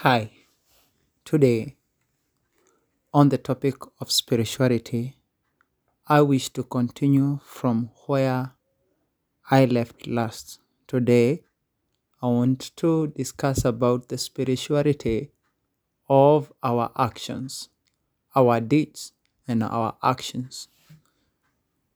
[0.00, 0.30] Hi,
[1.24, 1.78] today
[3.14, 5.16] on the topic of spirituality,
[6.06, 8.52] I wish to continue from where
[9.50, 10.60] I left last.
[10.86, 11.44] Today,
[12.20, 15.30] I want to discuss about the spirituality
[16.10, 17.70] of our actions,
[18.34, 19.12] our deeds,
[19.48, 20.68] and our actions.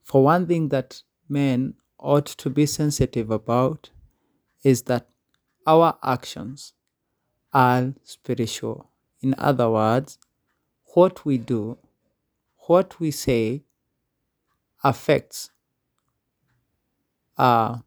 [0.02, 3.90] For one thing that men ought to be sensitive about
[4.64, 5.06] is that
[5.66, 6.72] our actions
[7.52, 8.90] are spiritual.
[9.20, 10.18] In other words,
[10.94, 11.78] what we do,
[12.66, 13.62] what we say
[14.82, 15.50] affects
[17.36, 17.78] uh,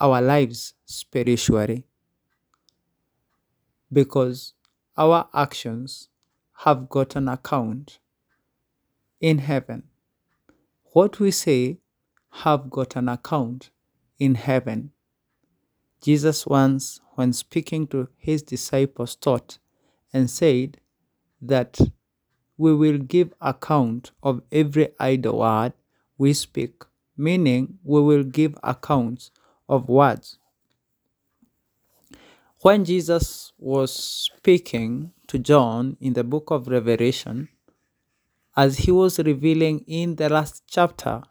[0.00, 1.84] our lives spiritually
[3.92, 4.54] because
[4.96, 6.08] our actions
[6.64, 7.98] have got an account
[9.20, 9.84] in heaven.
[10.92, 11.78] What we say
[12.30, 13.70] have got an account
[14.18, 14.92] in heaven.
[16.02, 19.58] Jesus once, when speaking to his disciples, taught
[20.12, 20.78] and said
[21.40, 21.78] that
[22.58, 25.72] we will give account of every idle word
[26.18, 26.84] we speak,
[27.16, 29.30] meaning we will give accounts
[29.68, 30.38] of words.
[32.60, 37.48] When Jesus was speaking to John in the book of Revelation,
[38.56, 41.22] as he was revealing in the last chapter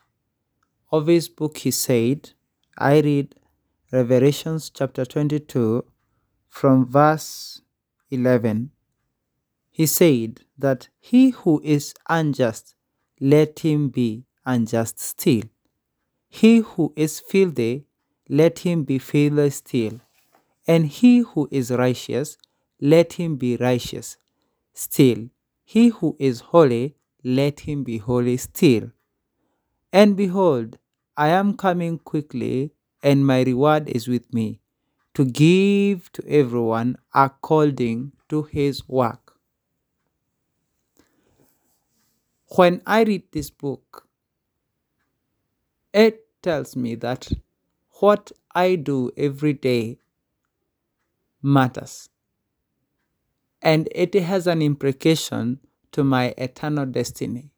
[0.92, 2.32] of his book, he said,
[2.78, 3.36] I read
[3.94, 5.84] Revelations chapter 22
[6.48, 7.62] from verse
[8.10, 8.72] 11.
[9.70, 12.74] He said that he who is unjust,
[13.20, 15.44] let him be unjust still.
[16.30, 17.84] He who is filthy,
[18.30, 20.00] let him be filthy still.
[20.66, 22.38] And he who is righteous,
[22.80, 24.16] let him be righteous
[24.74, 25.28] still.
[25.66, 28.92] He who is holy, let him be holy still.
[29.92, 30.78] And behold,
[31.18, 32.72] I am coming quickly,
[33.04, 34.60] and my reward is with me,
[35.14, 39.38] to give to everyone according to his work.
[42.56, 44.08] When I read this book,
[45.94, 47.30] it tells me that
[48.00, 50.00] what I do every day
[51.42, 52.10] matters.
[53.62, 55.60] And it has an implication
[55.92, 57.52] to my eternal destiny.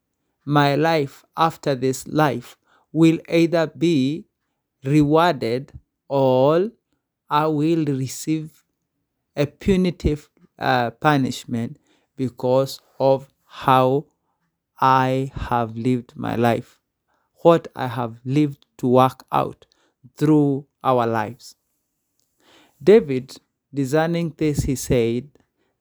[0.46, 2.57] My life after this life
[2.91, 4.25] will either be
[4.83, 5.71] rewarded
[6.07, 6.69] all
[7.29, 8.63] I will receive
[9.35, 10.29] a punitive
[10.59, 11.79] uh, punishment
[12.16, 14.05] because of how
[14.79, 16.79] I have lived my life,
[17.41, 19.66] what I have lived to work out
[20.17, 21.55] through our lives.
[22.83, 23.38] David,
[23.73, 25.29] discerning this, he said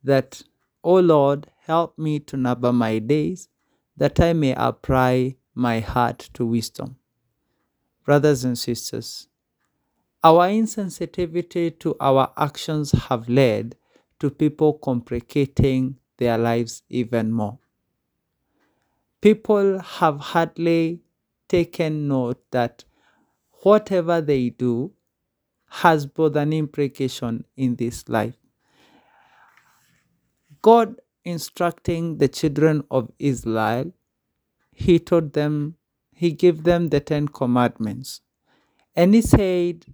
[0.03, 0.43] that,
[0.85, 3.49] O Lord, help me to number my days,
[3.97, 6.97] that I may apply my heart to wisdom.
[8.05, 9.29] Brothers and sisters,
[10.25, 13.77] our insensitivity to our actions have led
[14.19, 17.59] to people complicating their lives even more.
[19.21, 21.01] People have hardly
[21.49, 22.85] taken note that
[23.63, 24.93] whatever they do
[25.69, 28.37] has both an implication in this life.
[30.61, 33.93] God instructing the children of Israel,
[34.73, 35.77] He told them,
[36.23, 38.21] He gave them the Ten Commandments.
[38.95, 39.87] And He said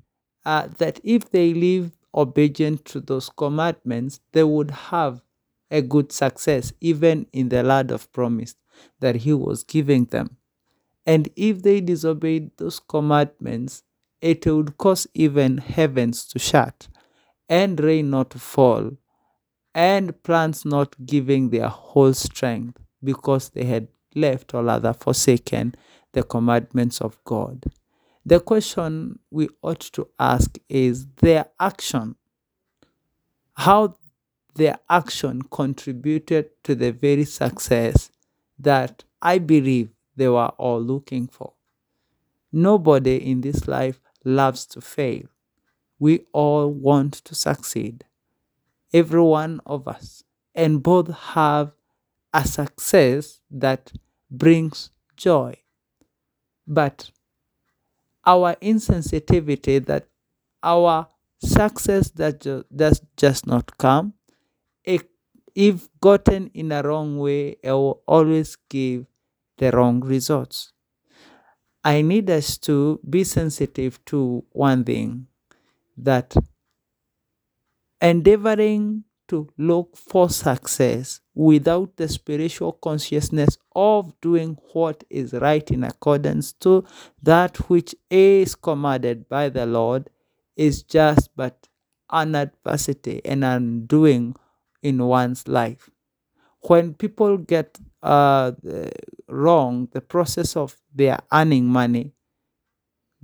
[0.45, 5.23] uh, that if they live obedient to those commandments, they would have
[5.71, 8.55] a good success, even in the land of promise
[9.01, 10.37] that He was giving them.
[11.07, 13.83] And if they disobeyed those commandments,
[14.21, 16.89] it would cause even heavens to shut,
[17.49, 18.85] and rain not to fall,
[19.75, 25.75] and plants not giving their whole strength, because they had left or other forsaken
[26.19, 27.63] the commandments of God.
[28.27, 32.17] The question we ought to ask is their action,
[33.55, 33.97] how
[34.57, 38.11] their action contributed to the very success
[38.59, 41.53] that I believe they were all looking for.
[42.51, 45.27] Nobody in this life loves to fail.
[46.01, 48.05] We all want to succeed.
[48.93, 50.25] Every one of us.
[50.53, 51.71] And both have
[52.35, 53.93] a success that
[54.29, 55.59] brings joy.
[56.69, 57.11] But
[58.25, 60.07] our insensitivity that
[60.63, 61.09] our
[61.43, 62.41] success that
[62.75, 64.15] does just not come,
[64.85, 69.07] if gotten in a wrong way, it will always give
[69.57, 70.73] the wrong results.
[71.85, 75.27] I need us to be sensitive to one thing
[75.97, 76.35] that
[78.01, 85.85] endeavoring to look for success without the spiritual consciousness of doing what is right in
[85.85, 86.85] accordance to
[87.23, 90.11] that which is commanded by the Lord
[90.57, 91.69] is just but
[92.11, 94.35] an adversity and undoing
[94.83, 95.91] in one's life.
[96.63, 98.53] When people get uh,
[99.29, 102.15] wrong the process of their earning money,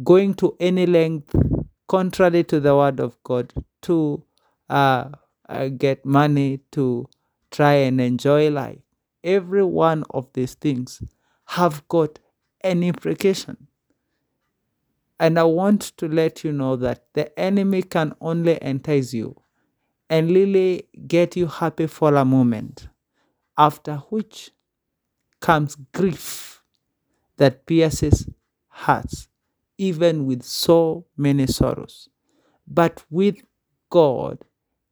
[0.03, 1.35] going to any length
[1.89, 3.53] contrary to the word of God
[3.83, 4.25] to
[4.69, 5.11] uh,
[5.49, 7.09] uh, get money to
[7.51, 8.81] try and enjoy life.
[9.23, 11.03] Every one of these things
[11.47, 12.19] have got
[12.63, 13.69] an implication.
[15.19, 19.37] And I want to let you know that the enemy can only entice you
[20.11, 22.89] and really get you happy for a moment,
[23.57, 24.51] after which
[25.41, 26.63] comes grief
[27.37, 28.29] that pierces
[28.69, 29.29] hearts,
[29.79, 32.09] even with so many sorrows.
[32.67, 33.37] But with
[33.91, 34.45] God,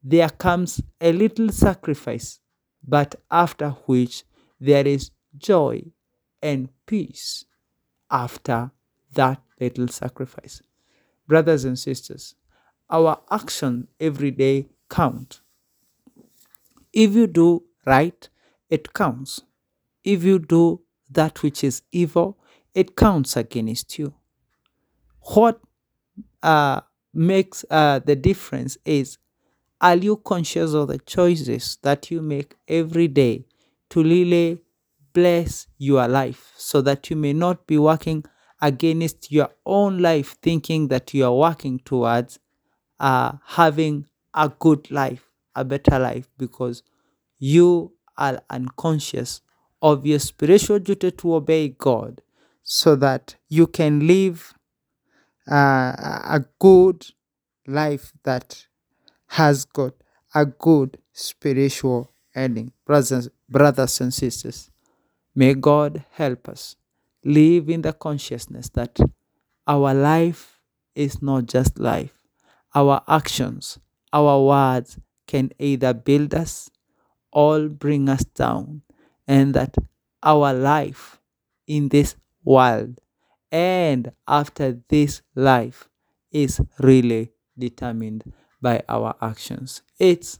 [0.03, 2.41] there comes a little sacrifice,
[2.87, 4.25] but after which
[4.61, 5.83] there is joy
[6.43, 7.45] and peace
[8.11, 8.71] after
[9.15, 10.61] that little sacrifice.
[11.27, 12.35] Brothers and sisters,
[12.91, 15.41] our action every day count.
[16.93, 18.29] If you do right,
[18.69, 19.41] it counts.
[20.05, 22.39] If you do that which is evil,
[22.75, 24.15] it counts against you.
[25.35, 25.61] What
[26.43, 26.81] uh,
[27.15, 29.19] makes uh, the difference is
[29.83, 33.45] are you conscious of the choices that you make every day
[33.91, 34.63] to really
[35.13, 38.25] bless your life so that you may not be working
[38.61, 42.39] against your own life, thinking that you are working towards
[43.01, 46.83] uh, having a good life, a better life, because
[47.39, 49.41] you are unconscious
[49.83, 52.23] of your spiritual duty to obey God
[52.63, 54.55] so that you can live
[55.51, 55.55] uh,
[55.97, 57.07] a good
[57.67, 58.67] life that
[59.33, 59.95] has got
[60.35, 62.71] a good spiritual ending.
[62.85, 64.71] Brothers, brothers and sisters,
[65.35, 66.77] may God help us
[67.25, 68.99] live in the consciousness that
[69.67, 70.61] our life
[70.95, 72.13] is not just life.
[72.75, 73.79] Our actions,
[74.13, 76.69] our words can either build us
[77.33, 78.83] or bring us down,
[79.27, 79.75] and that
[80.23, 81.19] our life
[81.67, 83.01] in this world
[83.51, 85.89] and after this life
[86.31, 88.25] is really determined
[88.63, 89.83] by our actions.
[89.99, 90.39] It's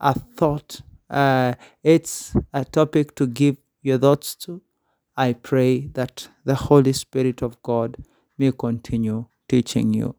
[0.00, 0.80] a thought,
[1.10, 4.62] uh, it's a topic to give your thoughts to.
[5.16, 7.96] I pray that the Holy Spirit of God
[8.38, 10.16] may continue teaching you.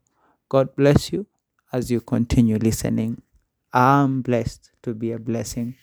[0.50, 1.26] God bless you
[1.72, 3.22] as you continue listening.
[3.74, 5.76] I'm blessed to be a blessing